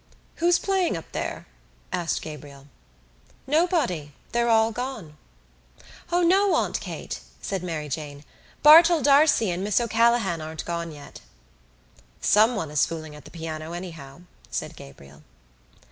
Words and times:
"Who's 0.37 0.57
playing 0.57 0.97
up 0.97 1.11
there?" 1.11 1.45
asked 1.93 2.23
Gabriel. 2.23 2.65
"Nobody. 3.45 4.13
They're 4.31 4.49
all 4.49 4.71
gone." 4.71 5.15
"O 6.11 6.23
no, 6.23 6.55
Aunt 6.55 6.79
Kate," 6.79 7.19
said 7.39 7.61
Mary 7.61 7.87
Jane. 7.87 8.25
"Bartell 8.63 9.03
D'Arcy 9.03 9.51
and 9.51 9.63
Miss 9.63 9.79
O'Callaghan 9.79 10.41
aren't 10.41 10.65
gone 10.65 10.91
yet." 10.91 11.21
"Someone 12.19 12.71
is 12.71 12.83
fooling 12.87 13.15
at 13.15 13.25
the 13.25 13.29
piano 13.29 13.73
anyhow," 13.73 14.21
said 14.49 14.75
Gabriel. 14.75 15.21